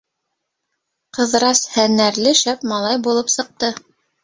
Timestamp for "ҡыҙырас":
1.17-1.61